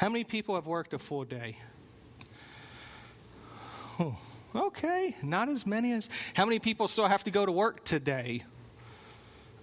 [0.00, 1.58] How many people have worked a full day?
[3.98, 4.16] Oh,
[4.56, 6.08] okay, not as many as.
[6.32, 8.42] How many people still have to go to work today?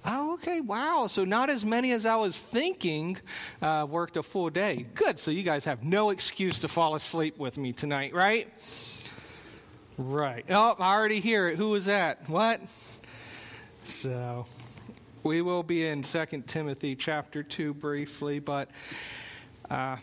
[0.06, 1.08] Oh, okay, wow.
[1.10, 3.18] So, not as many as I was thinking
[3.64, 4.86] uh, worked a full day.
[4.94, 5.18] Good.
[5.18, 8.48] So, you guys have no excuse to fall asleep with me tonight, right?
[9.98, 10.46] Right.
[10.52, 11.58] Oh, I already hear it.
[11.58, 12.30] Who was that?
[12.30, 12.62] What?
[13.86, 14.46] So,
[15.24, 18.70] we will be in 2 Timothy chapter 2 briefly, but
[19.70, 19.98] uh,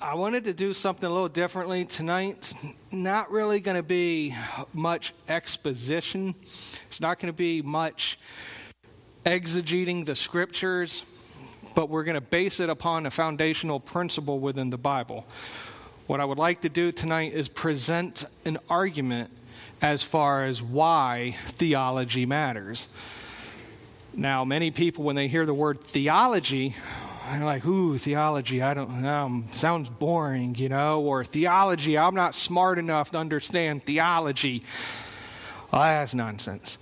[0.00, 2.52] I wanted to do something a little differently tonight.
[2.90, 4.34] Not really going to be
[4.72, 8.18] much exposition, it's not going to be much
[9.24, 11.04] exegeting the scriptures,
[11.76, 15.24] but we're going to base it upon a foundational principle within the Bible.
[16.08, 19.30] What I would like to do tonight is present an argument
[19.80, 22.88] as far as why theology matters.
[24.12, 26.74] Now, many people, when they hear the word theology,
[27.30, 32.34] they're like, ooh, theology, I don't know, sounds boring, you know, or theology, I'm not
[32.34, 34.62] smart enough to understand theology.
[35.72, 36.78] Well, that's nonsense.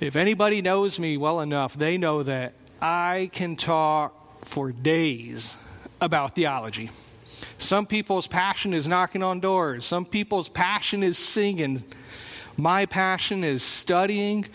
[0.00, 5.56] If anybody knows me well enough, they know that I can talk for days
[6.00, 6.90] about theology.
[7.58, 11.84] Some people's passion is knocking on doors, some people's passion is singing.
[12.56, 14.46] My passion is studying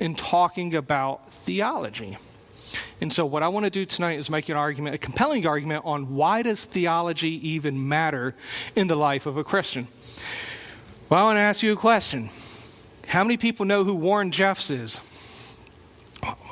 [0.00, 2.18] and talking about theology.
[3.00, 5.84] And so what I want to do tonight is make an argument, a compelling argument
[5.84, 8.34] on why does theology even matter
[8.74, 9.88] in the life of a Christian?
[11.08, 12.30] Well, I want to ask you a question.
[13.06, 15.00] How many people know who Warren Jeffs is?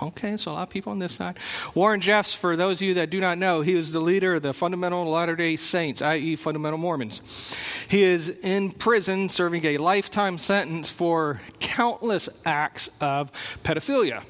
[0.02, 1.38] Okay, so a lot of people on this side.
[1.74, 4.42] Warren Jeffs, for those of you that do not know, he was the leader of
[4.42, 7.56] the Fundamental Latter day Saints, i.e., Fundamental Mormons.
[7.88, 13.30] He is in prison serving a lifetime sentence for countless acts of
[13.62, 14.24] pedophilia.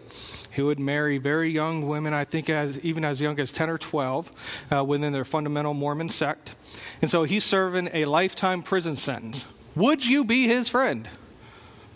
[0.55, 3.79] He would marry very young women, I think as, even as young as 10 or
[3.79, 4.31] 12,
[4.71, 6.55] uh, within their fundamental Mormon sect.
[7.01, 9.47] And so he's serving a lifetime prison sentence.
[9.75, 11.09] Would you be his friend?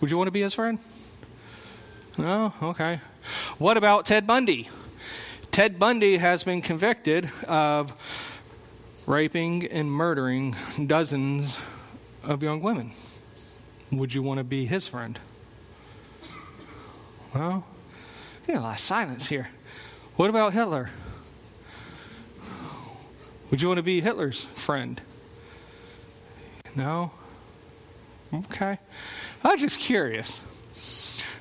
[0.00, 0.78] Would you want to be his friend?
[2.16, 2.54] No?
[2.62, 3.00] Okay.
[3.58, 4.68] What about Ted Bundy?
[5.50, 7.92] Ted Bundy has been convicted of
[9.06, 10.54] raping and murdering
[10.86, 11.58] dozens
[12.22, 12.92] of young women.
[13.92, 15.18] Would you want to be his friend?
[17.34, 17.66] Well,
[18.48, 19.48] yeah, a lot of silence here.
[20.16, 20.90] What about Hitler?
[23.50, 25.00] Would you want to be Hitler's friend?
[26.74, 27.12] No?
[28.34, 28.78] Okay.
[29.44, 30.40] I'm just curious.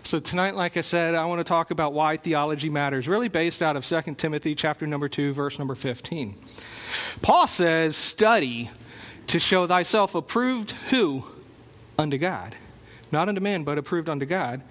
[0.05, 3.63] So tonight, like I said, I want to talk about why theology matters, really based
[3.63, 6.35] out of 2 Timothy chapter number 2, verse number 15.
[7.23, 8.69] Paul says, study
[9.25, 11.23] to show thyself approved who?
[11.97, 12.55] Unto God.
[13.11, 14.61] Not unto man, but approved unto God.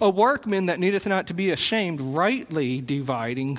[0.00, 3.58] A workman that needeth not to be ashamed, rightly dividing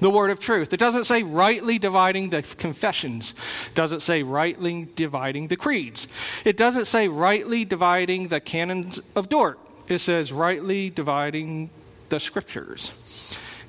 [0.00, 0.74] the word of truth.
[0.74, 3.32] It doesn't say rightly dividing the confessions.
[3.68, 6.06] It doesn't say rightly dividing the creeds.
[6.44, 9.58] It doesn't say rightly dividing the canons of Dort
[9.90, 11.70] it says rightly dividing
[12.08, 12.92] the scriptures.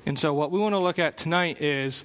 [0.06, 2.04] And so, what we want to look at tonight is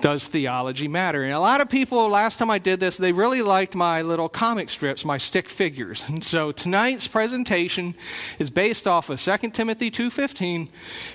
[0.00, 1.24] does theology matter?
[1.24, 4.28] And a lot of people, last time I did this, they really liked my little
[4.28, 6.04] comic strips, my stick figures.
[6.08, 7.94] And so tonight's presentation
[8.38, 10.68] is based off of 2 Timothy 2.15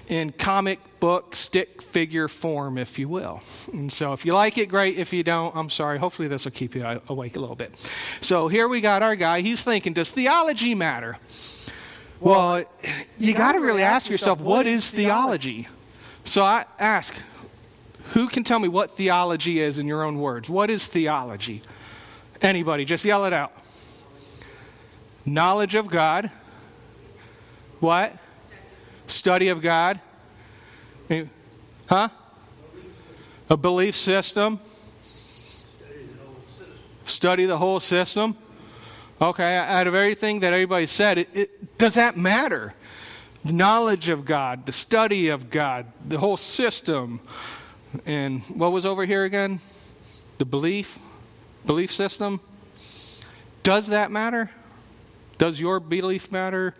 [0.09, 3.41] in comic book stick figure form, if you will.
[3.71, 4.97] And so if you like it, great.
[4.97, 5.97] If you don't, I'm sorry.
[5.97, 7.91] Hopefully this will keep you awake a little bit.
[8.21, 9.41] So here we got our guy.
[9.41, 11.17] He's thinking, does theology matter?
[12.23, 12.65] Well, you,
[13.19, 15.67] you got to really ask yourself, what is theology?
[16.23, 17.13] So I ask,
[18.13, 20.49] who can tell me what theology is in your own words?
[20.49, 21.61] What is theology?
[22.41, 23.51] Anybody, just yell it out.
[25.25, 26.31] Knowledge of God.
[27.81, 28.17] What?
[29.07, 29.99] Study of God.
[31.09, 31.25] Eh,
[31.87, 32.07] huh?
[33.49, 34.61] A belief system.
[37.03, 38.37] Study the whole system.
[39.23, 42.73] Okay, out of everything that everybody said, it, it, does that matter?
[43.45, 47.21] The knowledge of God, the study of God, the whole system.
[48.05, 49.61] And what was over here again?
[50.39, 50.99] The belief,
[51.65, 52.41] belief system.
[53.63, 54.51] Does that matter?
[55.37, 56.75] Does your belief matter?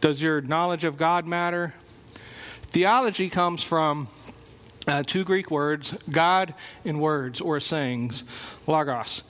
[0.00, 1.74] Does your knowledge of God matter?
[2.62, 4.08] Theology comes from
[4.88, 6.54] uh, two Greek words God
[6.84, 8.24] in words or sayings,
[8.66, 9.22] logos.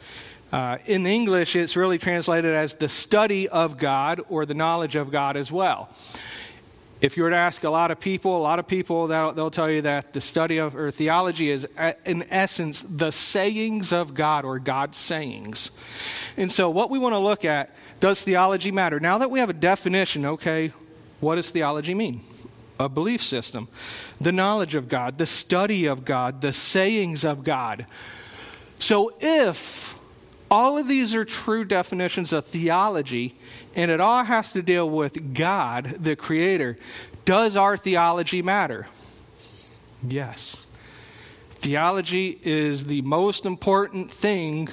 [0.52, 5.10] Uh, in English, it's really translated as the study of God or the knowledge of
[5.10, 5.90] God as well.
[7.00, 9.50] If you were to ask a lot of people, a lot of people, they'll, they'll
[9.50, 11.66] tell you that the study of, or theology is,
[12.04, 15.70] in essence, the sayings of God or God's sayings.
[16.36, 19.00] And so, what we want to look at does theology matter?
[19.00, 20.72] Now that we have a definition, okay,
[21.20, 22.20] what does theology mean?
[22.78, 23.68] A belief system,
[24.20, 27.86] the knowledge of God, the study of God, the sayings of God.
[28.78, 29.98] So if
[30.52, 33.34] all of these are true definitions of theology,
[33.74, 36.76] and it all has to deal with God, the Creator,
[37.24, 38.86] does our theology matter?
[40.06, 40.66] Yes.
[41.52, 44.68] Theology is the most important thing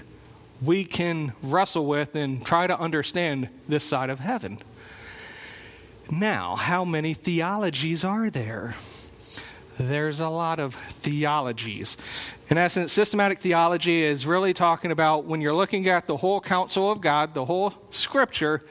[0.61, 4.59] we can wrestle with and try to understand this side of heaven.
[6.11, 8.73] Now, how many theologies are there?
[9.77, 11.95] There's a lot of theologies.
[12.49, 16.89] In essence, systematic theology is really talking about when you're looking at the whole counsel
[16.89, 18.61] of God, the whole scripture,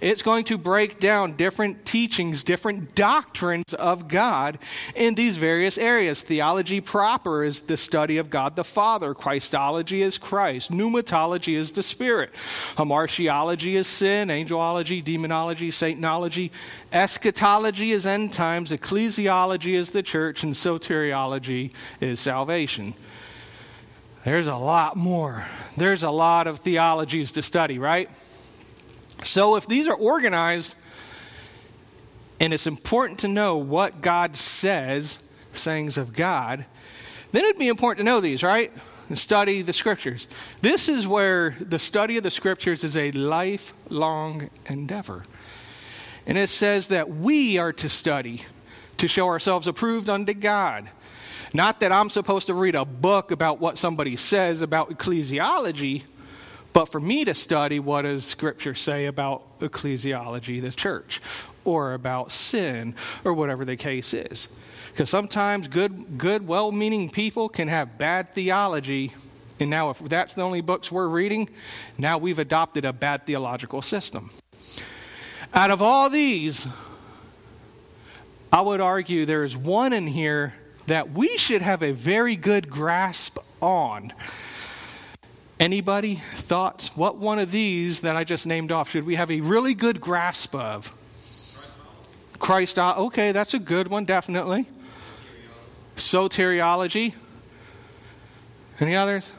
[0.00, 4.58] it's going to break down different teachings, different doctrines of God
[4.94, 6.22] in these various areas.
[6.22, 11.82] Theology proper is the study of God the Father, Christology is Christ, pneumatology is the
[11.82, 12.32] Spirit,
[12.76, 16.50] hamartiology is sin, angelology, demonology, Satanology,
[16.92, 22.94] eschatology is end times, ecclesiology is the church, and soteriology is salvation.
[24.24, 25.44] There's a lot more.
[25.76, 28.08] There's a lot of theologies to study, right?
[29.24, 30.74] So if these are organized,
[32.40, 35.18] and it's important to know what God says,
[35.52, 36.64] sayings of God,
[37.30, 38.72] then it'd be important to know these, right?
[39.08, 40.26] And study the scriptures.
[40.60, 45.24] This is where the study of the scriptures is a lifelong endeavor.
[46.26, 48.42] And it says that we are to study
[48.98, 50.88] to show ourselves approved unto God
[51.54, 56.04] not that I'm supposed to read a book about what somebody says about ecclesiology,
[56.72, 61.20] but for me to study what does Scripture say about ecclesiology, the church,
[61.64, 64.48] or about sin, or whatever the case is.
[64.92, 69.12] Because sometimes good, good, well meaning people can have bad theology.
[69.60, 71.48] And now, if that's the only books we're reading,
[71.98, 74.30] now we've adopted a bad theological system.
[75.54, 76.66] Out of all these,
[78.52, 80.54] I would argue there's one in here
[80.86, 84.12] that we should have a very good grasp on.
[85.62, 86.88] Anybody thoughts?
[86.96, 90.00] What one of these that I just named off should we have a really good
[90.00, 90.92] grasp of?
[92.40, 94.66] Christ, okay, that's a good one, definitely.
[95.94, 97.14] Soteriology.
[98.80, 99.30] Any others?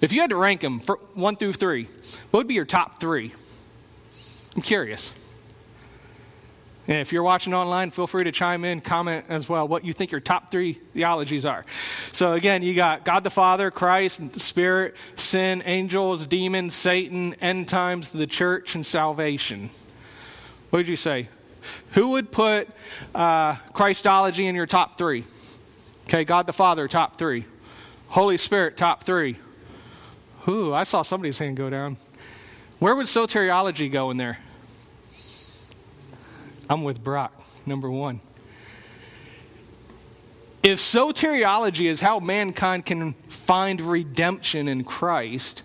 [0.00, 1.88] If you had to rank them for one through three,
[2.30, 3.34] what would be your top three?
[4.54, 5.10] I'm curious.
[6.88, 9.92] And if you're watching online, feel free to chime in, comment as well what you
[9.92, 11.64] think your top three theologies are.
[12.12, 18.10] So, again, you got God the Father, Christ, Spirit, sin, angels, demons, Satan, end times,
[18.10, 19.70] the church, and salvation.
[20.70, 21.28] What did you say?
[21.92, 22.68] Who would put
[23.14, 25.24] uh, Christology in your top three?
[26.04, 27.44] Okay, God the Father, top three.
[28.08, 29.36] Holy Spirit, top three.
[30.48, 31.98] Ooh, I saw somebody's hand go down.
[32.80, 34.38] Where would soteriology go in there?
[36.70, 37.32] I'm with Brock,
[37.66, 38.20] number one.
[40.62, 45.64] If soteriology is how mankind can find redemption in Christ,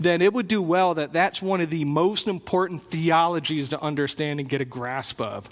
[0.00, 4.40] then it would do well that that's one of the most important theologies to understand
[4.40, 5.46] and get a grasp of.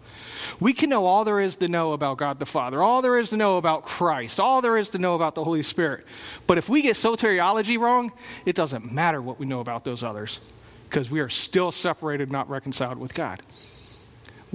[0.58, 3.30] We can know all there is to know about God the Father, all there is
[3.30, 6.06] to know about Christ, all there is to know about the Holy Spirit.
[6.46, 8.10] But if we get soteriology wrong,
[8.46, 10.40] it doesn't matter what we know about those others
[10.88, 13.42] because we are still separated, not reconciled with God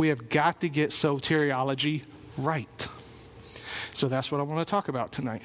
[0.02, 2.02] we have got to get soteriology
[2.36, 2.88] right.
[3.94, 5.44] So that's what I want to talk about tonight.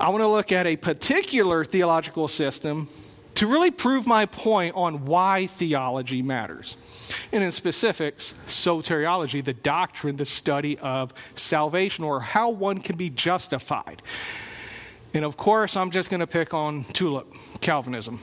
[0.00, 2.88] I want to look at a particular theological system
[3.34, 6.78] to really prove my point on why theology matters.
[7.30, 13.10] And in specifics, soteriology, the doctrine, the study of salvation, or how one can be
[13.10, 14.00] justified.
[15.12, 18.18] And of course, I'm just going to pick on tulip, Calvinism.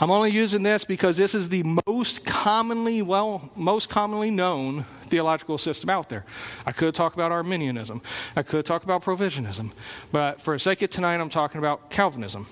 [0.00, 5.56] I'm only using this because this is the most commonly, well, most commonly known theological
[5.56, 6.24] system out there.
[6.66, 8.02] I could talk about Arminianism.
[8.34, 9.70] I could talk about provisionism.
[10.10, 12.46] But for the sake of tonight, I'm talking about Calvinism.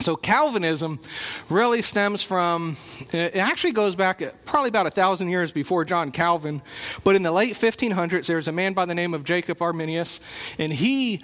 [0.00, 0.98] So Calvinism
[1.50, 2.76] really stems from,
[3.12, 6.62] it actually goes back uh, probably about a thousand years before John Calvin,
[7.04, 10.18] but in the late 1500s, there was a man by the name of Jacob Arminius,
[10.58, 11.20] and he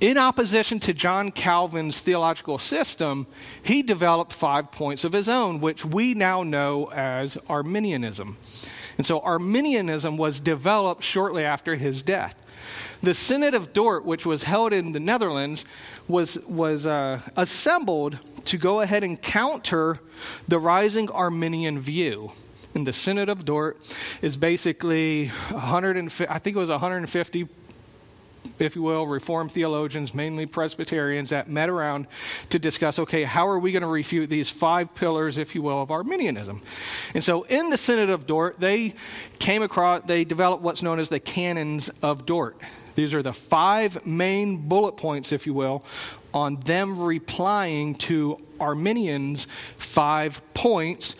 [0.00, 3.26] in opposition to John Calvin's theological system,
[3.62, 8.36] he developed five points of his own, which we now know as Arminianism.
[8.98, 12.34] And so Arminianism was developed shortly after his death.
[13.02, 15.64] The Synod of Dort, which was held in the Netherlands,
[16.08, 19.98] was, was uh, assembled to go ahead and counter
[20.48, 22.32] the rising Arminian view.
[22.74, 23.78] And the Synod of Dort
[24.22, 27.48] is basically 150, I think it was 150
[28.58, 32.06] if you will, Reformed theologians, mainly Presbyterians, that met around
[32.50, 35.80] to discuss okay, how are we going to refute these five pillars, if you will,
[35.82, 36.62] of Arminianism?
[37.14, 38.94] And so in the Synod of Dort, they
[39.38, 42.60] came across, they developed what's known as the Canons of Dort.
[42.94, 45.84] These are the five main bullet points, if you will,
[46.32, 51.14] on them replying to Arminians' five points,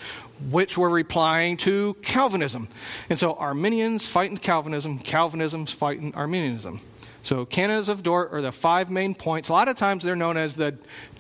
[0.51, 2.69] which were replying to Calvinism.
[3.09, 6.81] And so Arminians fighting Calvinism, Calvinism's fighting Arminianism.
[7.27, 9.49] So, canons of Dort are the five main points.
[9.49, 10.77] A lot of times they're known as the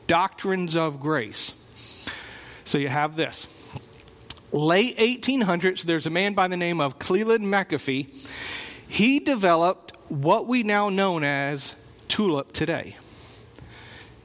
[0.06, 1.52] doctrines of grace.
[2.64, 3.48] So, you have this.
[4.52, 8.06] Late 1800s, there's a man by the name of Cleland McAfee.
[8.86, 11.74] He developed what we now know as
[12.06, 12.94] tulip today.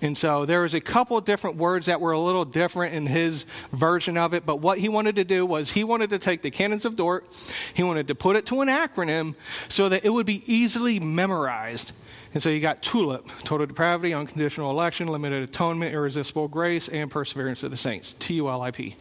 [0.02, 3.06] And so there was a couple of different words that were a little different in
[3.06, 6.42] his version of it, but what he wanted to do was he wanted to take
[6.42, 7.28] the canons of Dort,
[7.74, 9.36] he wanted to put it to an acronym
[9.70, 11.92] so that it would be easily memorized.
[12.34, 17.62] And so you got TULIP, total depravity, unconditional election, limited atonement, irresistible grace, and perseverance
[17.62, 18.16] of the saints.
[18.20, 18.96] T U L I P.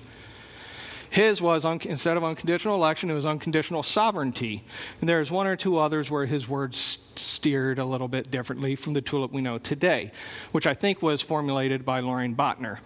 [1.11, 4.65] His was, un- instead of unconditional election, it was unconditional sovereignty.
[5.01, 8.93] And there's one or two others where his words steered a little bit differently from
[8.93, 10.13] the tulip we know today,
[10.53, 12.79] which I think was formulated by Loraine Boettner.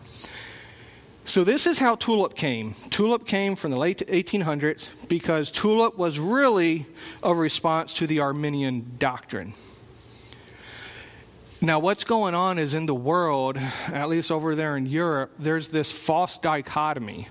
[1.27, 2.75] So, this is how tulip came.
[2.91, 6.87] Tulip came from the late 1800s because tulip was really
[7.23, 9.55] a response to the Arminian doctrine.
[11.63, 13.57] Now, what's going on is in the world,
[13.89, 17.29] at least over there in Europe, there's this false dichotomy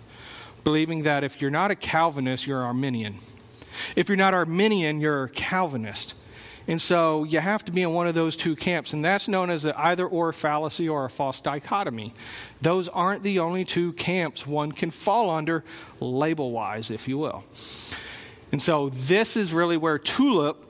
[0.63, 3.15] believing that if you're not a Calvinist, you're Arminian.
[3.95, 6.13] If you're not Arminian, you're a Calvinist.
[6.67, 9.49] And so you have to be in one of those two camps, and that's known
[9.49, 12.13] as the either or fallacy or a false dichotomy.
[12.61, 15.63] Those aren't the only two camps one can fall under,
[15.99, 17.43] label wise, if you will.
[18.53, 20.63] And so this is really where tulip,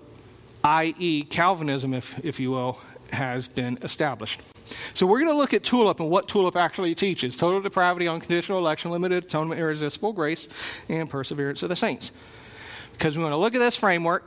[0.63, 2.79] i.e., Calvinism, if, if you will,
[3.11, 4.41] has been established.
[4.93, 8.57] So we're going to look at TULIP and what TULIP actually teaches total depravity, unconditional
[8.57, 10.47] election, limited atonement, irresistible grace,
[10.89, 12.11] and perseverance of the saints.
[12.93, 14.23] Because we want to look at this framework,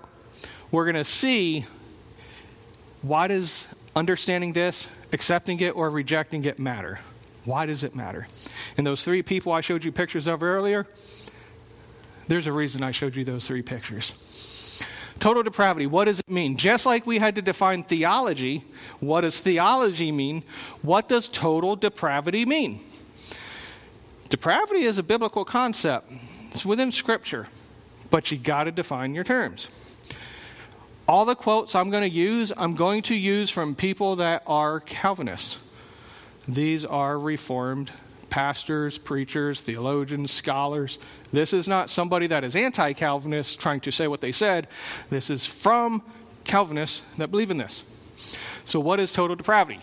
[0.71, 1.65] we're going to see
[3.03, 6.99] why does understanding this, accepting it, or rejecting it matter?
[7.45, 8.27] Why does it matter?
[8.77, 10.87] And those three people I showed you pictures of earlier,
[12.27, 14.13] there's a reason I showed you those three pictures.
[15.27, 16.57] Total depravity, what does it mean?
[16.57, 18.65] Just like we had to define theology,
[19.01, 20.45] what does theology mean?
[20.83, 22.79] What does total depravity mean?
[24.29, 26.13] Depravity is a biblical concept,
[26.53, 27.49] it's within Scripture,
[28.09, 29.67] but you got to define your terms.
[31.09, 34.79] All the quotes I'm going to use, I'm going to use from people that are
[34.79, 35.59] Calvinists.
[36.47, 37.91] These are Reformed
[38.31, 40.99] pastors, preachers, theologians, scholars.
[41.33, 44.69] This is not somebody that is anti Calvinist trying to say what they said.
[45.11, 46.03] This is from
[46.45, 47.85] Calvinists that believe in this.
[48.67, 49.81] So, what is total depravity?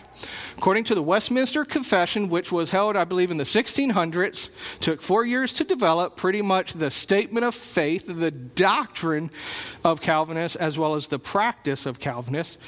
[0.58, 5.24] According to the Westminster Confession, which was held, I believe, in the 1600s, took four
[5.24, 9.30] years to develop pretty much the statement of faith, the doctrine
[9.84, 12.58] of Calvinists, as well as the practice of Calvinists.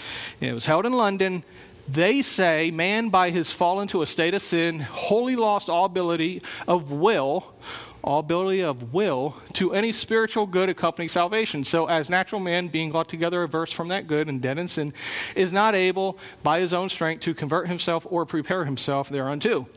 [0.40, 1.44] It was held in London
[1.88, 6.42] they say man, by his fall into a state of sin, wholly lost all ability
[6.66, 7.54] of will,
[8.02, 11.64] all ability of will to any spiritual good accompanying salvation.
[11.64, 14.94] So, as natural man, being altogether averse from that good and dead in sin,
[15.34, 19.68] is not able by his own strength to convert himself or prepare himself thereunto.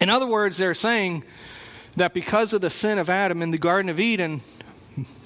[0.00, 1.24] In other words, they're saying
[1.96, 4.42] that because of the sin of Adam in the Garden of Eden,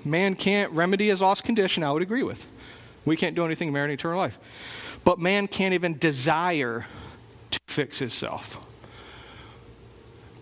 [0.04, 1.82] man can't remedy his lost condition.
[1.82, 2.46] I would agree with.
[3.04, 4.38] We can't do anything to merit eternal life.
[5.04, 6.86] But man can't even desire
[7.50, 8.64] to fix himself.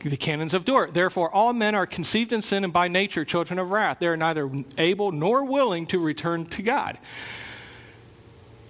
[0.00, 0.94] The canons of Dort.
[0.94, 3.98] Therefore, all men are conceived in sin and by nature children of wrath.
[3.98, 4.48] They are neither
[4.78, 6.98] able nor willing to return to God.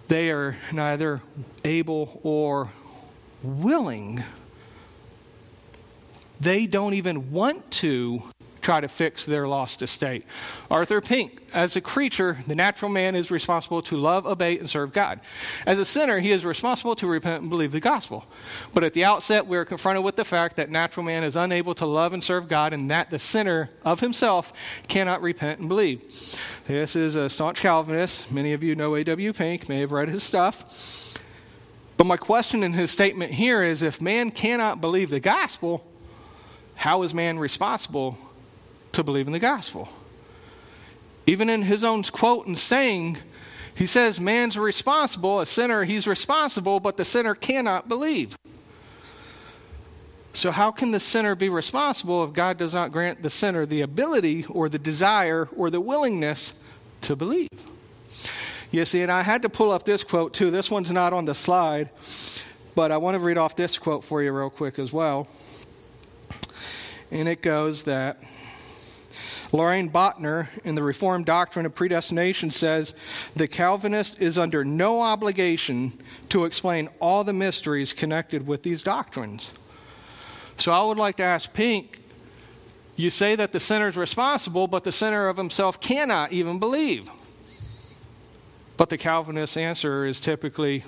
[0.08, 1.20] They are neither
[1.64, 2.70] able or
[3.42, 4.22] willing.
[6.40, 8.22] They don't even want to
[8.66, 10.24] try to fix their lost estate.
[10.72, 14.92] Arthur Pink, as a creature, the natural man is responsible to love, obey, and serve
[14.92, 15.20] God.
[15.64, 18.26] As a sinner, he is responsible to repent and believe the gospel.
[18.74, 21.76] But at the outset, we are confronted with the fact that natural man is unable
[21.76, 24.52] to love and serve God, and that the sinner of himself
[24.88, 26.02] cannot repent and believe.
[26.66, 28.32] This is a staunch Calvinist.
[28.32, 29.32] Many of you know A.W.
[29.32, 31.16] Pink, may have read his stuff.
[31.96, 35.86] But my question in his statement here is if man cannot believe the gospel,
[36.74, 38.18] how is man responsible
[38.96, 39.88] to believe in the gospel.
[41.26, 43.18] Even in his own quote and saying,
[43.74, 48.36] he says, Man's responsible, a sinner, he's responsible, but the sinner cannot believe.
[50.32, 53.82] So, how can the sinner be responsible if God does not grant the sinner the
[53.82, 56.52] ability or the desire or the willingness
[57.02, 57.48] to believe?
[58.70, 60.50] You see, and I had to pull up this quote too.
[60.50, 61.90] This one's not on the slide,
[62.74, 65.28] but I want to read off this quote for you real quick as well.
[67.10, 68.18] And it goes that
[69.56, 72.94] Loraine Boettner, in the Reformed Doctrine of Predestination, says
[73.34, 75.98] the Calvinist is under no obligation
[76.28, 79.52] to explain all the mysteries connected with these doctrines.
[80.58, 82.00] So I would like to ask Pink
[82.96, 87.10] you say that the sinner is responsible, but the sinner of himself cannot even believe.
[88.78, 90.82] But the Calvinist answer is typically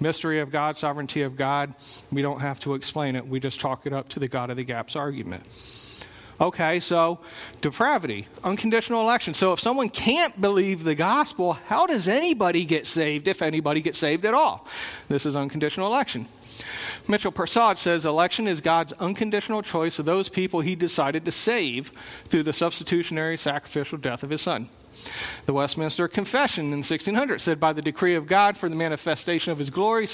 [0.00, 1.74] mystery of God, sovereignty of God.
[2.12, 4.58] We don't have to explain it, we just chalk it up to the God of
[4.58, 5.46] the gaps argument.
[6.40, 7.18] Okay, so
[7.60, 9.34] depravity, unconditional election.
[9.34, 13.98] So if someone can't believe the gospel, how does anybody get saved if anybody gets
[13.98, 14.66] saved at all?
[15.08, 16.26] This is unconditional election.
[17.06, 21.92] Mitchell Persad says election is God's unconditional choice of those people he decided to save
[22.28, 24.70] through the substitutionary sacrificial death of his son.
[25.44, 29.58] The Westminster Confession in 1600 said, By the decree of God for the manifestation of
[29.58, 30.08] his glory,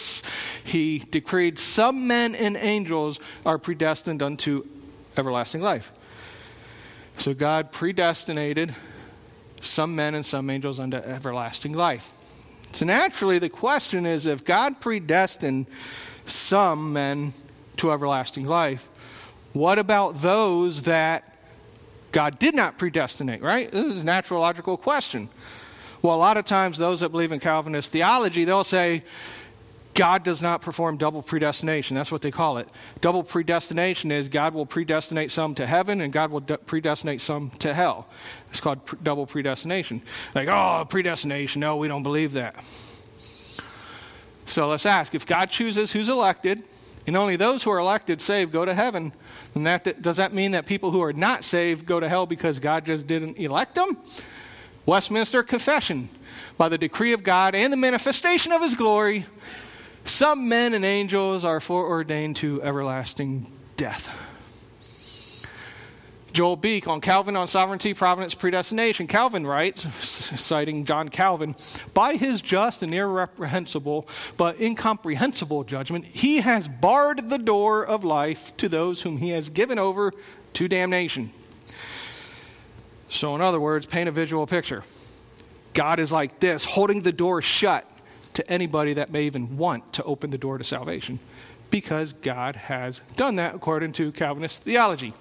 [0.65, 4.65] he decreed some men and angels are predestined unto
[5.17, 5.93] everlasting life.
[7.17, 8.75] So God predestinated
[9.61, 12.13] some men and some angels unto everlasting life.
[12.73, 15.67] So naturally, the question is if God predestined
[16.27, 17.33] some men
[17.79, 18.89] to everlasting life.
[19.53, 21.37] What about those that
[22.13, 23.71] God did not predestinate, right?
[23.71, 25.29] This is a natural, logical question.
[26.03, 29.03] Well, a lot of times, those that believe in Calvinist theology, they'll say,
[29.97, 31.97] God does not perform double predestination.
[31.97, 32.69] That's what they call it.
[33.01, 37.51] Double predestination is God will predestinate some to heaven and God will de- predestinate some
[37.59, 38.07] to hell.
[38.51, 40.03] It's called pre- double predestination.
[40.35, 41.61] Like, oh, predestination.
[41.61, 42.55] No, we don't believe that.
[44.45, 46.63] So let's ask if God chooses who's elected,
[47.07, 49.13] and only those who are elected, saved, go to heaven,
[49.55, 52.59] then that, does that mean that people who are not saved go to hell because
[52.59, 53.99] God just didn't elect them?
[54.85, 56.09] Westminster Confession.
[56.57, 59.27] By the decree of God and the manifestation of his glory,
[60.07, 64.15] some men and angels are foreordained to everlasting death.
[66.33, 69.07] Joel Beeke on Calvin on sovereignty, providence, predestination.
[69.07, 69.87] Calvin writes,
[70.39, 71.57] citing John Calvin,
[71.95, 78.55] by his just and irreprehensible but incomprehensible judgment, he has barred the door of life
[78.59, 80.13] to those whom he has given over
[80.53, 81.33] to damnation.
[83.09, 84.85] So, in other words, paint a visual picture.
[85.73, 87.91] God is like this, holding the door shut
[88.37, 91.19] to anybody that may even want to open the door to salvation
[91.71, 95.15] because God has done that according to Calvinist theology.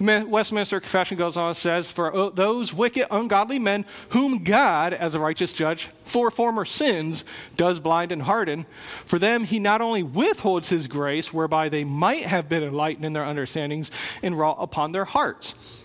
[0.00, 5.14] Westminster Confession goes on and says, For uh, those wicked, ungodly men whom God, as
[5.14, 7.24] a righteous judge, for former sins,
[7.56, 8.66] does blind and harden,
[9.04, 13.12] for them he not only withholds his grace, whereby they might have been enlightened in
[13.12, 13.90] their understandings
[14.22, 15.84] and wrought upon their hearts.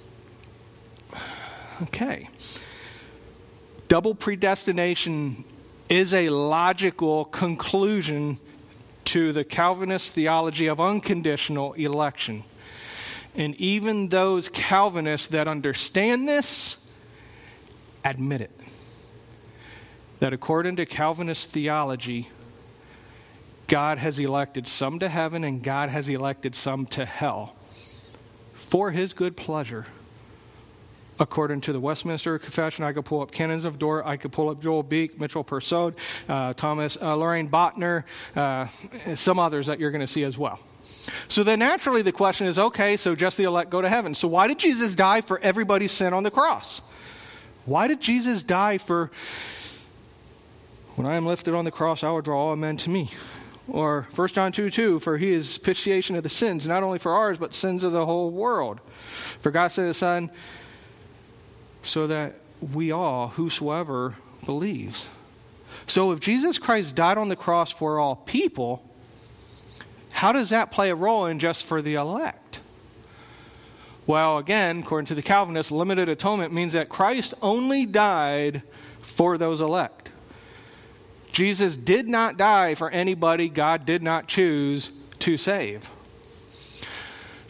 [1.81, 2.29] Okay.
[3.87, 5.43] Double predestination
[5.93, 8.39] is a logical conclusion
[9.05, 12.43] to the Calvinist theology of unconditional election.
[13.35, 16.77] And even those Calvinists that understand this
[18.03, 18.51] admit it.
[20.19, 22.27] That according to Calvinist theology,
[23.67, 27.55] God has elected some to heaven and God has elected some to hell
[28.53, 29.85] for his good pleasure
[31.19, 32.83] according to the Westminster Confession.
[32.83, 34.05] I could pull up Canons of Dort.
[34.05, 35.95] I could pull up Joel Beeke, Mitchell Persaud,
[36.27, 38.03] uh, Thomas, uh, Loraine Boettner,
[38.35, 38.67] uh,
[39.15, 40.59] some others that you're going to see as well.
[41.27, 44.15] So then naturally the question is okay, so just the elect go to heaven.
[44.15, 46.81] So why did Jesus die for everybody's sin on the cross?
[47.65, 49.11] Why did Jesus die for
[50.95, 53.09] when I am lifted on the cross, I will draw all men to me?
[53.67, 57.13] Or 1 John 2 2, for he is propitiation of the sins, not only for
[57.13, 58.79] ours, but sins of the whole world.
[59.39, 60.29] For God sent his Son
[61.83, 62.35] so that
[62.73, 64.15] we all, whosoever
[64.45, 65.07] believes.
[65.85, 68.83] So if Jesus Christ died on the cross for all people,
[70.11, 72.61] how does that play a role in just for the elect?
[74.05, 78.63] Well, again, according to the Calvinists, limited atonement means that Christ only died
[79.01, 80.09] for those elect.
[81.31, 85.89] Jesus did not die for anybody God did not choose to save.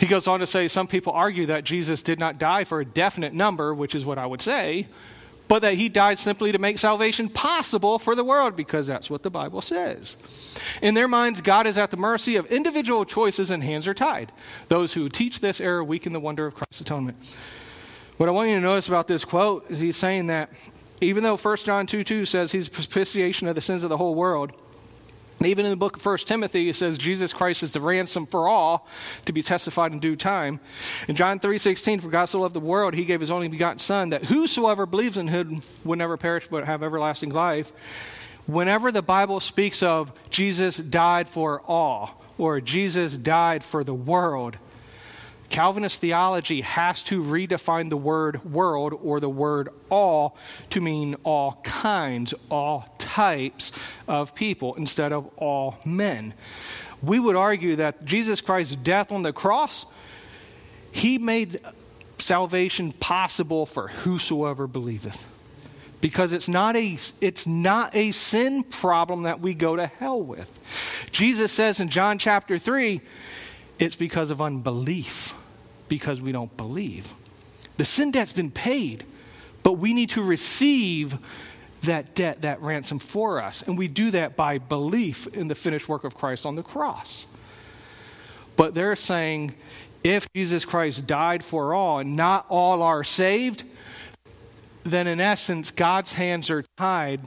[0.04, 2.86] He goes on to say some people argue that Jesus did not die for a
[2.86, 4.90] definite number, which is what I would say,
[5.48, 9.24] but that he died simply to make salvation possible for the world because that's what
[9.24, 10.18] the Bible says.
[10.82, 14.34] In their minds, God is at the mercy of individual choices and hands are tied.
[14.68, 17.38] Those who teach this error weaken the wonder of Christ's atonement.
[18.18, 20.50] What I want you to notice about this quote is he's saying that
[21.00, 24.16] even though 1 John 2 2 says he's propitiation of the sins of the whole
[24.16, 24.52] world,
[25.46, 28.48] Even in the book of 1 Timothy, it says Jesus Christ is the ransom for
[28.48, 28.88] all
[29.26, 30.60] to be testified in due time.
[31.08, 34.10] In John 3.16, for God so loved the world, he gave his only begotten Son,
[34.10, 37.72] that whosoever believes in him would never perish but have everlasting life.
[38.46, 44.58] Whenever the Bible speaks of Jesus died for all, or Jesus died for the world,
[45.54, 50.36] Calvinist theology has to redefine the word world or the word all
[50.72, 53.72] to mean all kinds, all types
[54.08, 56.34] of people instead of all men.
[57.04, 59.86] We would argue that Jesus Christ's death on the cross,
[60.92, 61.62] he made
[62.18, 65.24] salvation possible for whosoever believeth.
[66.02, 70.60] Because it's not a it's not a sin problem that we go to hell with.
[71.12, 73.02] Jesus says in John chapter 3,
[73.78, 75.36] it's because of unbelief
[75.94, 77.14] because we don't believe.
[77.78, 79.06] The sin debt's been paid,
[79.62, 81.20] but we need to receive
[81.84, 83.62] that debt, that ransom for us.
[83.62, 87.28] And we do that by belief in the finished work of Christ on the cross.
[88.56, 89.54] But they're saying
[90.04, 93.64] if Jesus Christ died for all and not all are saved,
[94.84, 97.22] then in essence, God's hands are tied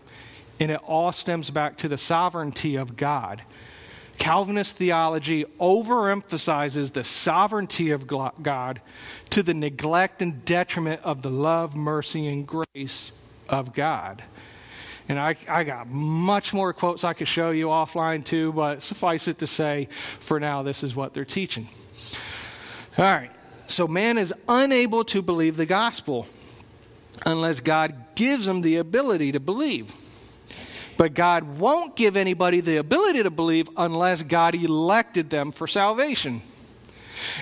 [0.58, 3.42] and it all stems back to the sovereignty of God.
[4.18, 8.80] Calvinist theology overemphasizes the sovereignty of God
[9.30, 13.12] to the neglect and detriment of the love, mercy, and grace
[13.48, 14.22] of God.
[15.08, 19.28] And I, I got much more quotes I could show you offline too, but suffice
[19.28, 21.68] it to say, for now, this is what they're teaching.
[22.98, 23.30] All right,
[23.68, 26.26] so man is unable to believe the gospel
[27.24, 29.94] unless God gives him the ability to believe.
[30.96, 36.42] But God won't give anybody the ability to believe unless God elected them for salvation.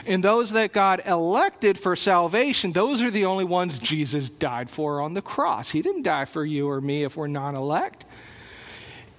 [0.06, 5.00] And those that God elected for salvation, those are the only ones Jesus died for
[5.00, 5.70] on the cross.
[5.70, 8.04] He didn't die for you or me if we're non elect.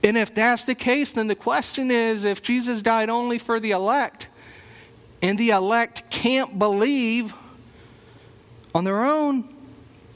[0.04, 3.72] And if that's the case, then the question is if Jesus died only for the
[3.72, 4.30] elect,
[5.22, 7.34] and the elect can't believe
[8.74, 9.56] on their own,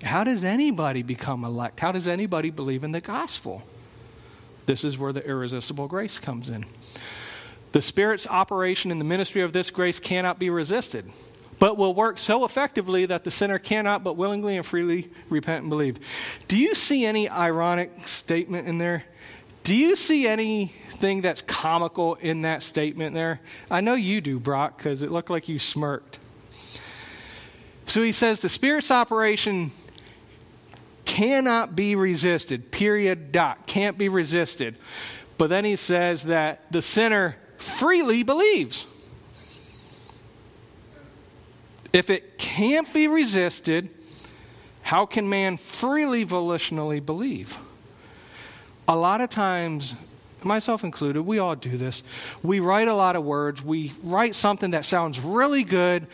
[0.04, 1.80] how does anybody become elect?
[1.80, 3.64] How does anybody believe in the gospel?
[4.70, 6.64] This is where the irresistible grace comes in.
[7.72, 11.10] The Spirit's operation in the ministry of this grace cannot be resisted,
[11.58, 15.72] but will work so effectively that the sinner cannot but willingly and freely repent and
[15.72, 15.98] believe.
[16.48, 19.06] Do you see any ironic statement in there?
[19.64, 23.40] Do you see anything that's comical in that statement there?
[23.72, 26.20] I know you do, Brock, because it looked like you smirked.
[27.88, 29.72] So he says the Spirit's operation
[31.20, 32.72] cannot be resisted.
[32.72, 33.34] Period.
[33.34, 33.68] Dot.
[33.68, 34.78] Can't be resisted.
[35.38, 38.88] But then he says that the sinner freely believes.
[41.92, 43.90] If it can't be resisted,
[44.82, 47.58] how can man freely, volitionally believe?
[48.88, 49.96] A lot of times,
[50.42, 52.02] myself included, we all do this.
[52.44, 56.08] We write a lot of words, we write something that sounds really good,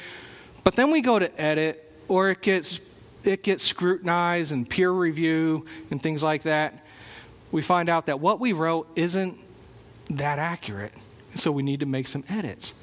[0.63, 2.79] but then we go to edit, or it gets
[3.27, 6.85] it gets scrutinized and peer review and things like that,
[7.51, 9.38] we find out that what we wrote isn't
[10.09, 10.93] that accurate.
[11.35, 12.73] So we need to make some edits.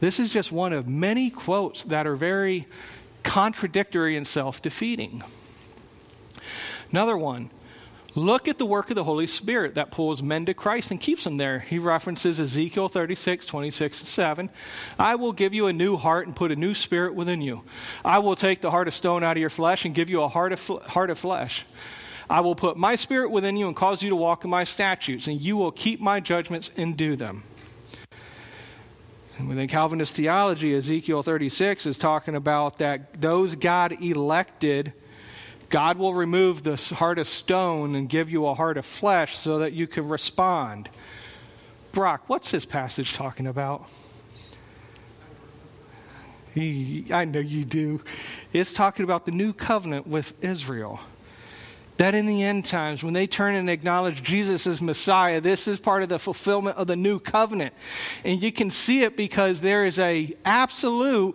[0.00, 2.66] This is just one of many quotes that are very
[3.22, 5.22] contradictory and self defeating.
[6.90, 7.50] Another one
[8.14, 11.24] Look at the work of the Holy Spirit that pulls men to Christ and keeps
[11.24, 11.60] them there.
[11.60, 14.50] He references Ezekiel 36, 26, 7.
[14.98, 17.62] I will give you a new heart and put a new spirit within you.
[18.04, 20.28] I will take the heart of stone out of your flesh and give you a
[20.28, 21.64] heart of, fl- heart of flesh.
[22.28, 25.26] I will put my spirit within you and cause you to walk in my statutes,
[25.26, 27.44] and you will keep my judgments and do them.
[29.38, 34.92] And within Calvinist theology, Ezekiel 36 is talking about that those God elected
[35.72, 39.60] God will remove the heart of stone and give you a heart of flesh so
[39.60, 40.90] that you can respond.
[41.92, 43.88] Brock, what's this passage talking about?
[46.54, 48.02] I know you do.
[48.52, 51.00] It's talking about the new covenant with Israel.
[51.96, 55.80] That in the end times, when they turn and acknowledge Jesus as Messiah, this is
[55.80, 57.72] part of the fulfillment of the new covenant.
[58.26, 61.34] And you can see it because there is a absolute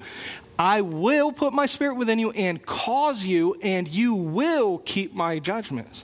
[0.60, 5.40] I will put my spirit within you and cause you, and you will keep my
[5.40, 6.04] judgments.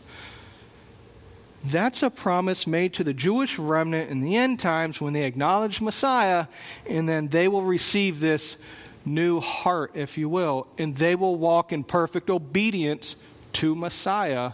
[1.65, 5.81] That's a promise made to the Jewish remnant in the end times when they acknowledge
[5.81, 6.47] Messiah,
[6.85, 8.57] and then they will receive this
[9.05, 13.15] new heart, if you will, and they will walk in perfect obedience
[13.53, 14.51] to Messiah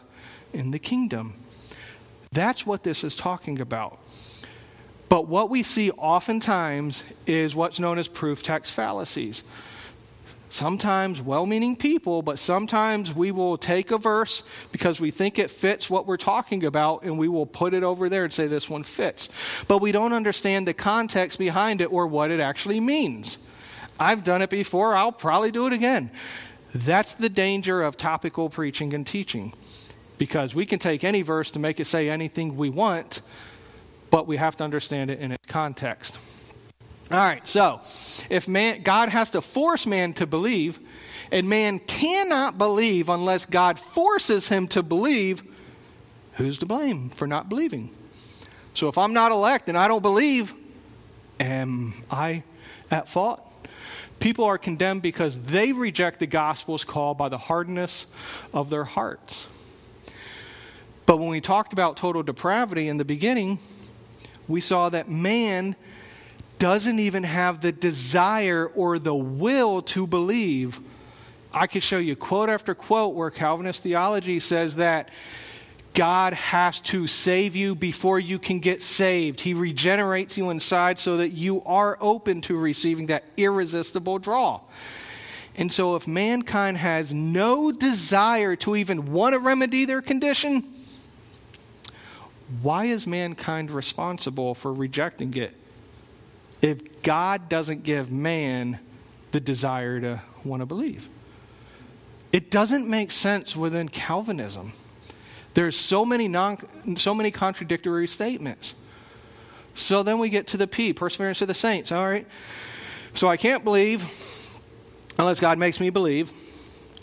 [0.53, 1.33] in the kingdom.
[2.31, 3.99] That's what this is talking about.
[5.09, 9.43] But what we see oftentimes is what's known as proof text fallacies
[10.49, 15.51] Sometimes well meaning people, but sometimes we will take a verse because we think it
[15.51, 18.67] fits what we're talking about and we will put it over there and say this
[18.67, 19.29] one fits.
[19.67, 23.38] But we don't understand the context behind it or what it actually means.
[23.99, 26.09] I've done it before, I'll probably do it again.
[26.73, 29.53] That's the danger of topical preaching and teaching
[30.17, 33.21] because we can take any verse to make it say anything we want,
[34.09, 36.17] but we have to understand it in its context.
[37.11, 37.81] All right, so
[38.29, 40.79] if man, God has to force man to believe,
[41.31, 45.41] and man cannot believe unless God forces him to believe,
[46.33, 47.89] who's to blame for not believing?
[48.75, 50.53] So if I'm not elect and I don't believe,
[51.39, 52.43] am I
[52.91, 53.41] at fault?
[54.19, 58.05] People are condemned because they reject the gospel's call by the hardness
[58.53, 59.47] of their hearts.
[61.07, 63.57] But when we talked about total depravity in the beginning,
[64.47, 65.75] we saw that man
[66.59, 70.79] doesn't even have the desire or the will to believe.
[71.51, 75.09] I could show you quote after quote where Calvinist theology says that
[75.93, 79.41] God has to save you before you can get saved.
[79.41, 84.61] He regenerates you inside so that you are open to receiving that irresistible draw.
[85.55, 90.73] And so, if mankind has no desire to even want to remedy their condition,
[92.61, 95.53] why is mankind responsible for rejecting it
[96.61, 98.79] if God doesn't give man
[99.31, 101.09] the desire to want to believe.
[102.31, 104.73] It doesn't make sense within Calvinism.
[105.53, 108.75] There's so many non, so many contradictory statements.
[109.73, 111.91] So then we get to the P, perseverance of the saints.
[111.91, 112.27] All right.
[113.13, 114.03] So I can't believe
[115.17, 116.31] unless God makes me believe.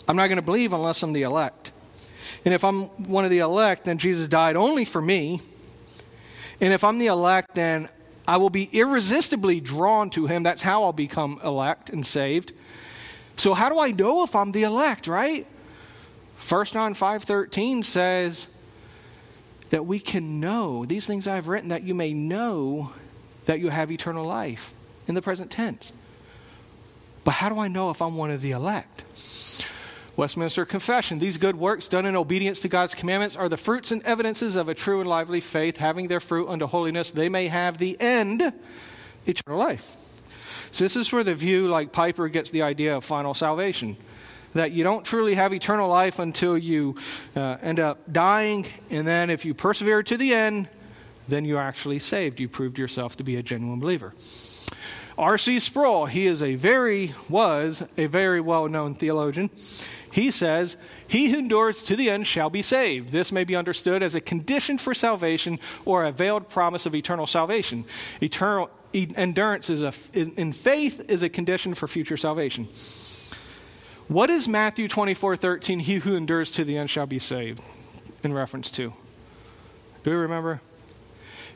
[0.07, 1.71] I'm not going to believe unless I'm the elect.
[2.45, 5.41] And if I'm one of the elect, then Jesus died only for me.
[6.61, 7.89] And if I'm the elect, then
[8.27, 10.43] I will be irresistibly drawn to him.
[10.43, 12.51] That's how I'll become elect and saved.
[13.37, 15.47] So how do I know if I'm the elect, right?
[16.49, 18.47] 1 John 5:13 says
[19.69, 22.91] that we can know these things I've written that you may know
[23.45, 24.73] that you have eternal life
[25.07, 25.93] in the present tense.
[27.23, 29.03] But how do I know if I'm one of the elect?
[30.17, 31.19] Westminster Confession.
[31.19, 34.67] These good works done in obedience to God's commandments are the fruits and evidences of
[34.67, 38.51] a true and lively faith, having their fruit unto holiness, they may have the end,
[39.27, 39.95] eternal life.
[40.71, 43.95] So, this is where the view, like Piper, gets the idea of final salvation.
[44.53, 46.95] That you don't truly have eternal life until you
[47.35, 50.67] uh, end up dying, and then if you persevere to the end,
[51.27, 52.39] then you're actually saved.
[52.39, 54.13] You proved yourself to be a genuine believer.
[55.17, 55.59] R.C.
[55.59, 59.49] Sproul, he is a very, was a very well known theologian.
[60.17, 60.77] He says,
[61.07, 63.11] He who endures to the end shall be saved.
[63.11, 67.27] This may be understood as a condition for salvation or a veiled promise of eternal
[67.27, 67.85] salvation.
[68.19, 72.67] Eternal endurance is a, in faith is a condition for future salvation.
[74.07, 75.81] What is Matthew 24 13?
[75.81, 77.61] He who endures to the end shall be saved
[78.23, 78.91] in reference to?
[80.03, 80.61] Do we remember?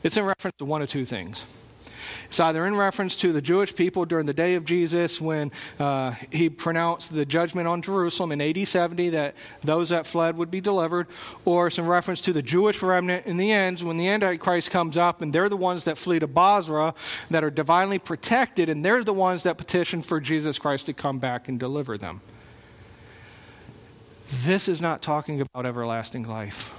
[0.04, 1.46] It's in reference to one of two things.
[2.32, 6.12] It's either in reference to the Jewish people during the day of Jesus when uh,
[6.30, 10.62] he pronounced the judgment on Jerusalem in AD 70 that those that fled would be
[10.62, 11.08] delivered,
[11.44, 15.20] or in reference to the Jewish remnant in the end when the Antichrist comes up
[15.20, 16.94] and they're the ones that flee to Bozrah
[17.28, 21.18] that are divinely protected and they're the ones that petition for Jesus Christ to come
[21.18, 22.22] back and deliver them.
[24.42, 26.72] This is not talking about everlasting life.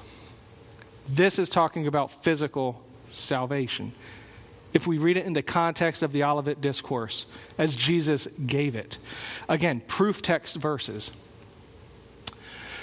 [1.07, 3.93] This is talking about physical salvation
[4.73, 7.25] if we read it in the context of the Olivet Discourse
[7.57, 8.97] as Jesus gave it.
[9.47, 11.11] Again, proof text verses.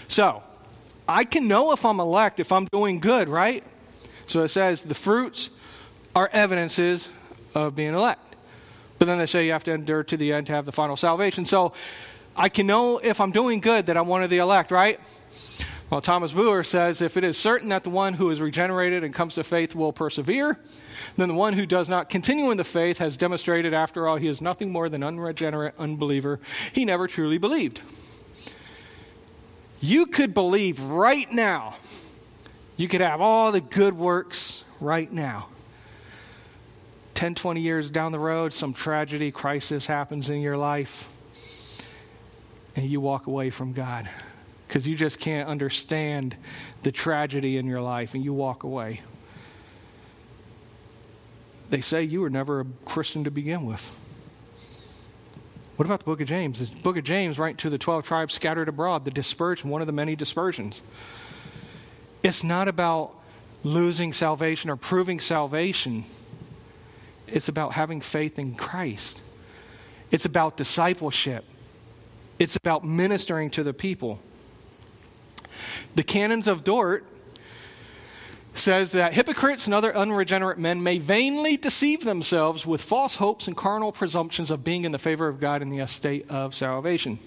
[0.08, 0.42] So,
[1.08, 3.64] I can know if I'm elect if I'm doing good, right?
[4.28, 5.50] So it says the fruits
[6.14, 7.08] are evidences
[7.54, 8.36] of being elect.
[9.00, 10.96] But then they say you have to endure to the end to have the final
[10.96, 11.46] salvation.
[11.46, 11.72] So
[12.36, 15.00] I can know if I'm doing good that I'm one of the elect, right?
[15.90, 19.12] Well, Thomas Buer says if it is certain that the one who is regenerated and
[19.12, 20.56] comes to faith will persevere,
[21.16, 24.28] then the one who does not continue in the faith has demonstrated, after all, he
[24.28, 26.38] is nothing more than unregenerate unbeliever.
[26.72, 27.80] He never truly believed.
[29.80, 31.74] You could believe right now.
[32.76, 35.48] You could have all the good works right now.
[37.14, 41.08] 10, 20 years down the road, some tragedy, crisis happens in your life,
[42.76, 44.08] and you walk away from God
[44.70, 46.36] because you just can't understand
[46.84, 49.00] the tragedy in your life and you walk away.
[51.70, 53.90] They say you were never a Christian to begin with.
[55.74, 56.60] What about the book of James?
[56.60, 59.88] The book of James, right to the 12 tribes scattered abroad, the dispersion, one of
[59.88, 60.82] the many dispersions.
[62.22, 63.16] It's not about
[63.64, 66.04] losing salvation or proving salvation,
[67.26, 69.20] it's about having faith in Christ.
[70.12, 71.44] It's about discipleship.
[72.38, 74.20] it's about ministering to the people.
[75.94, 77.04] The canons of Dort
[78.54, 83.56] says that hypocrites and other unregenerate men may vainly deceive themselves with false hopes and
[83.56, 87.18] carnal presumptions of being in the favor of God in the estate of salvation.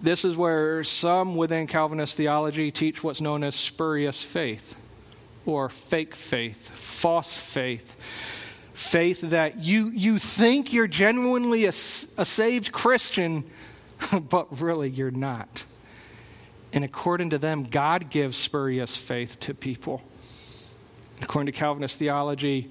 [0.00, 4.74] This is where some within Calvinist theology teach what's known as spurious faith
[5.46, 7.96] or fake faith, false faith.
[8.72, 13.44] Faith that you, you think you're genuinely a, a saved Christian,
[14.28, 15.64] but really you're not.
[16.72, 20.02] And according to them, God gives spurious faith to people.
[21.20, 22.70] According to Calvinist theology,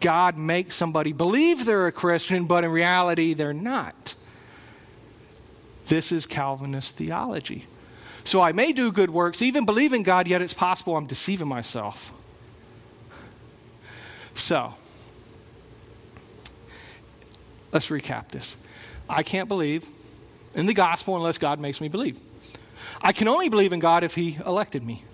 [0.00, 4.14] God makes somebody believe they're a Christian, but in reality, they're not.
[5.86, 7.66] This is Calvinist theology.
[8.24, 11.46] So I may do good works, even believe in God, yet it's possible I'm deceiving
[11.46, 12.10] myself.
[14.34, 14.74] So,
[17.70, 18.56] let's recap this.
[19.08, 19.86] I can't believe
[20.54, 22.18] in the gospel unless God makes me believe.
[23.04, 25.04] I can only believe in God if He elected me.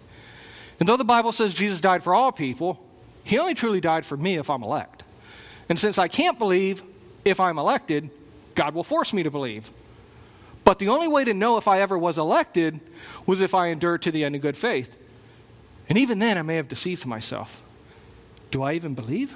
[0.78, 2.80] And though the Bible says Jesus died for all people,
[3.24, 5.02] He only truly died for me if I'm elect.
[5.68, 6.84] And since I can't believe
[7.24, 8.08] if I'm elected,
[8.54, 9.70] God will force me to believe.
[10.62, 12.80] But the only way to know if I ever was elected
[13.26, 14.96] was if I endured to the end in good faith.
[15.88, 17.60] And even then, I may have deceived myself.
[18.52, 19.34] Do I even believe?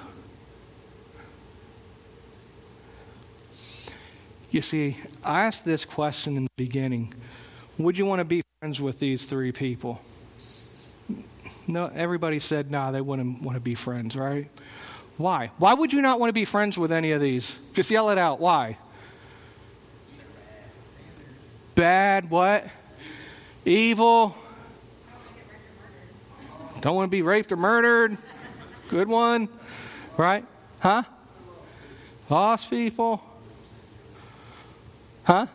[4.49, 7.13] You see, I asked this question in the beginning
[7.77, 9.99] Would you want to be friends with these three people?
[11.67, 14.49] No, everybody said, nah, they wouldn't want to be friends, right?
[15.17, 15.51] Why?
[15.57, 17.55] Why would you not want to be friends with any of these?
[17.73, 18.39] Just yell it out.
[18.39, 18.77] Why?
[21.73, 22.65] Bad, what?
[23.65, 24.35] Evil.
[26.81, 28.17] Don't want to be raped or murdered.
[28.89, 29.49] Good one.
[30.17, 30.45] Right?
[30.79, 31.03] Huh?
[32.29, 33.21] Lost people.
[35.23, 35.47] Huh?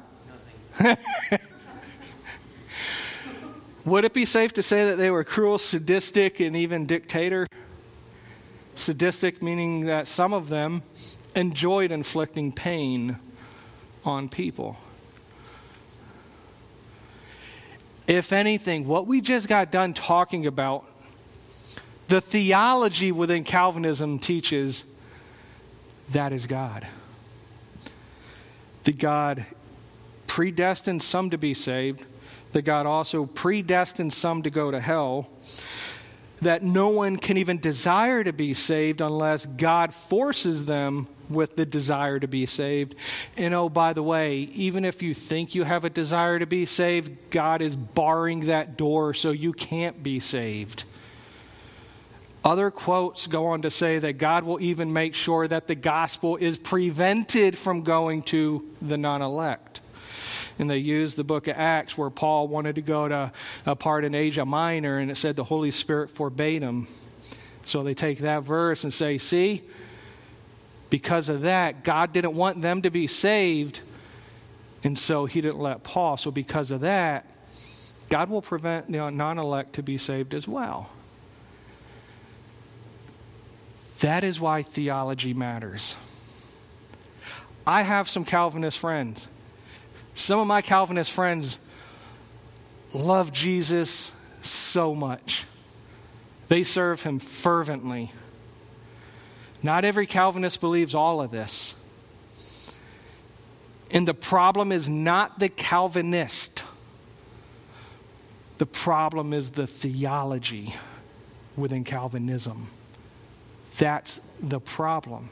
[3.85, 7.47] Would it be safe to say that they were cruel, sadistic, and even dictator?
[8.75, 10.83] Sadistic meaning that some of them
[11.35, 13.19] enjoyed inflicting pain
[14.05, 14.77] on people.
[18.07, 20.85] If anything, what we just got done talking about,
[22.09, 24.85] the theology within Calvinism teaches
[26.11, 26.87] that is God.
[28.83, 29.47] That God
[30.27, 32.05] predestined some to be saved,
[32.53, 35.29] that God also predestined some to go to hell,
[36.43, 41.65] that no one can even desire to be saved unless God forces them with the
[41.65, 42.95] desire to be saved.
[43.37, 46.67] And oh, by the way, even if you think you have a desire to be
[46.67, 50.85] saved, God is barring that door so you can't be saved.
[52.43, 56.37] Other quotes go on to say that God will even make sure that the gospel
[56.37, 59.81] is prevented from going to the non elect.
[60.61, 63.33] And they use the book of Acts where Paul wanted to go to
[63.67, 66.87] a part in Asia Minor and it said the Holy Spirit forbade him.
[67.67, 69.63] So they take that verse and say, see,
[70.91, 73.81] because of that, God didn't want them to be saved,
[74.83, 76.17] and so He didn't let Paul.
[76.17, 77.27] So, because of that,
[78.09, 80.91] God will prevent the non elect to be saved as well.
[84.01, 85.95] That is why theology matters.
[87.67, 89.29] I have some Calvinist friends.
[90.21, 91.59] Some of my Calvinist friends
[92.93, 95.47] love Jesus so much,
[96.49, 98.13] they serve him fervently.
[99.63, 101.75] Not every Calvinist believes all of this.
[103.91, 106.65] And the problem is not the Calvinist,
[108.59, 110.75] the problem is the theology
[111.57, 112.69] within Calvinism.
[113.79, 115.31] That's the problem.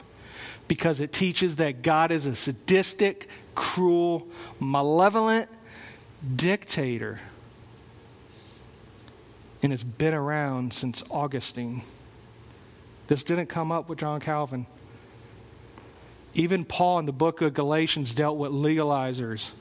[0.67, 3.27] Because it teaches that God is a sadistic,
[3.59, 4.25] cruel,
[4.61, 5.49] malevolent
[6.33, 7.19] dictator.
[9.61, 11.81] And it's been around since Augustine.
[13.07, 14.65] This didn't come up with John Calvin.
[16.33, 19.51] Even Paul in the book of Galatians dealt with legalizers.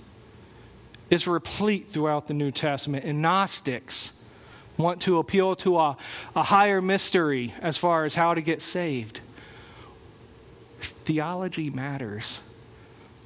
[1.10, 3.04] It's replete throughout the New Testament.
[3.04, 4.12] And Gnostics
[4.76, 5.96] want to appeal to a,
[6.36, 9.22] a higher mystery as far as how to get saved.
[10.78, 12.42] Theology matters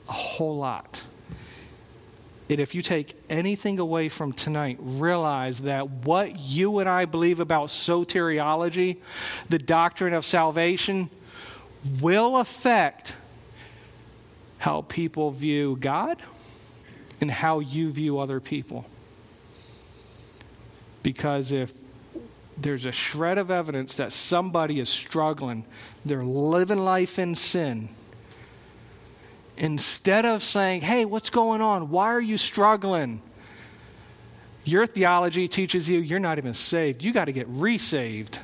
[0.09, 1.05] a whole lot
[2.53, 7.41] And if you take anything away from tonight, realize that what you and I believe
[7.41, 8.99] about soteriology,
[9.49, 11.09] the doctrine of salvation,
[12.03, 13.15] will affect
[14.59, 16.19] how people view God
[17.23, 18.85] and how you view other people.
[21.03, 21.73] Because if
[22.59, 25.65] there's a shred of evidence that somebody is struggling,
[26.05, 27.89] they're living life in sin,
[29.57, 31.91] Instead of saying, hey, what's going on?
[31.91, 33.21] Why are you struggling?
[34.65, 37.03] Your theology teaches you you're not even saved.
[37.03, 38.39] You got to get resaved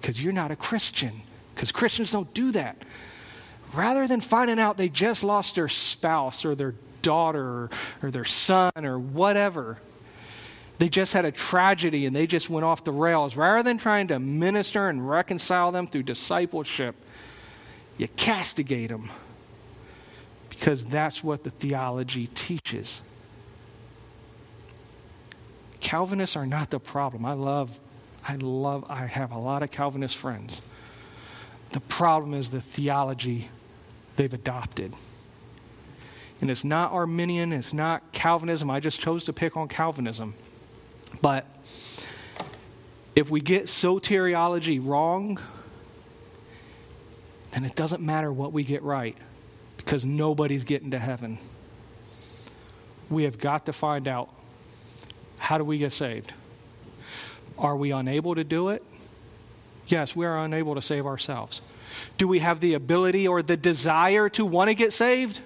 [0.00, 1.22] because you're not a Christian,
[1.54, 2.76] because Christians don't do that.
[3.74, 7.70] Rather than finding out they just lost their spouse or their daughter or,
[8.02, 9.76] or their son or whatever,
[10.78, 13.36] they just had a tragedy and they just went off the rails.
[13.36, 16.94] Rather than trying to minister and reconcile them through discipleship,
[17.98, 19.10] you castigate them
[20.58, 23.00] because that's what the theology teaches.
[25.80, 27.24] Calvinists are not the problem.
[27.24, 27.78] I love,
[28.26, 30.62] I love, I have a lot of Calvinist friends.
[31.72, 33.50] The problem is the theology
[34.16, 34.96] they've adopted.
[36.40, 38.70] And it's not Arminian, it's not Calvinism.
[38.70, 40.34] I just chose to pick on Calvinism.
[41.20, 41.46] But
[43.14, 45.38] if we get soteriology wrong,
[47.52, 49.16] then it doesn't matter what we get right
[49.86, 51.38] because nobody's getting to heaven.
[53.08, 54.28] We have got to find out
[55.38, 56.34] how do we get saved?
[57.56, 58.82] Are we unable to do it?
[59.86, 61.60] Yes, we are unable to save ourselves.
[62.18, 65.38] Do we have the ability or the desire to want to get saved?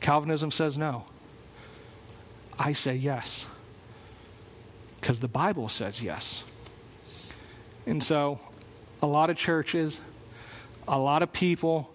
[0.00, 1.06] Calvinism says no.
[2.58, 3.46] I say yes.
[5.00, 6.44] Because the Bible says yes.
[7.86, 8.40] And so,
[9.00, 10.00] a lot of churches,
[10.86, 11.93] a lot of people,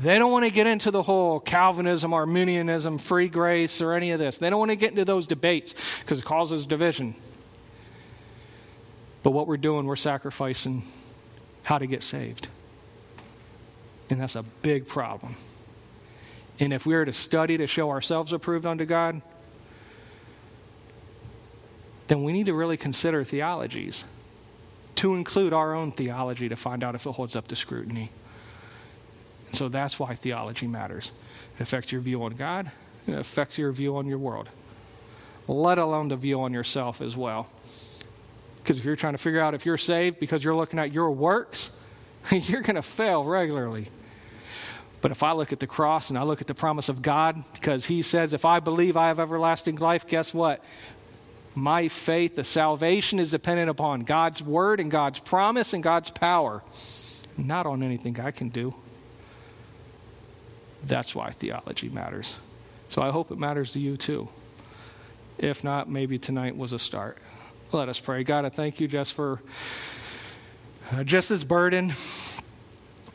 [0.00, 4.18] they don't want to get into the whole Calvinism, Arminianism, free grace, or any of
[4.18, 4.38] this.
[4.38, 7.14] They don't want to get into those debates because it causes division.
[9.22, 10.84] But what we're doing, we're sacrificing
[11.64, 12.48] how to get saved.
[14.08, 15.34] And that's a big problem.
[16.60, 19.20] And if we are to study to show ourselves approved unto God,
[22.06, 24.04] then we need to really consider theologies
[24.96, 28.10] to include our own theology to find out if it holds up to scrutiny.
[29.48, 31.12] And so that's why theology matters.
[31.58, 32.70] It affects your view on God,
[33.06, 34.48] it affects your view on your world,
[35.46, 37.48] let alone the view on yourself as well.
[38.56, 41.10] Because if you're trying to figure out if you're saved because you're looking at your
[41.10, 41.70] works,
[42.30, 43.88] you're going to fail regularly.
[45.00, 47.42] But if I look at the cross and I look at the promise of God,
[47.54, 50.62] because He says, if I believe I have everlasting life, guess what?
[51.54, 56.62] My faith, the salvation is dependent upon God's word and God's promise and God's power,
[57.36, 58.74] not on anything I can do.
[60.84, 62.36] That's why theology matters.
[62.88, 64.28] So I hope it matters to you too.
[65.38, 67.18] If not, maybe tonight was a start.
[67.70, 68.24] Let us pray.
[68.24, 69.40] God, I thank you just for
[70.90, 71.92] uh, just this burden.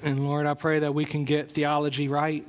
[0.03, 2.45] And Lord, I pray that we can get theology right,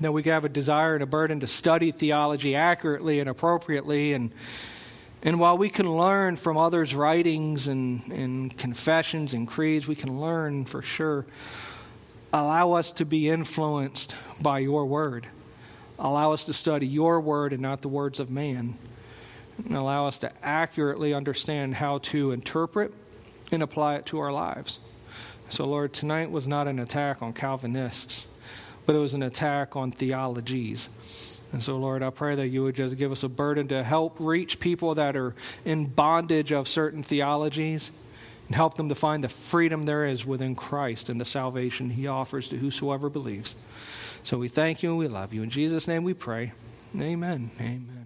[0.00, 4.14] that we have a desire and a burden to study theology accurately and appropriately.
[4.14, 4.32] And,
[5.22, 10.20] and while we can learn from others' writings and, and confessions and creeds, we can
[10.20, 11.24] learn for sure.
[12.34, 15.28] Allow us to be influenced by your word.
[16.00, 18.76] Allow us to study your word and not the words of man.
[19.64, 22.92] And allow us to accurately understand how to interpret
[23.52, 24.80] and apply it to our lives.
[25.48, 28.26] So, Lord, tonight was not an attack on Calvinists,
[28.84, 30.88] but it was an attack on theologies.
[31.52, 34.16] And so, Lord, I pray that you would just give us a burden to help
[34.18, 37.92] reach people that are in bondage of certain theologies
[38.46, 42.06] and help them to find the freedom there is within Christ and the salvation he
[42.06, 43.54] offers to whosoever believes.
[44.22, 45.42] So we thank you and we love you.
[45.42, 46.52] In Jesus' name we pray.
[46.98, 47.50] Amen.
[47.60, 48.03] Amen.